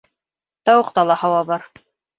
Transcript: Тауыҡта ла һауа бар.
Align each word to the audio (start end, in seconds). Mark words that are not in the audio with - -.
Тауыҡта 0.69 1.05
ла 1.13 1.21
һауа 1.27 1.47
бар. 1.55 1.71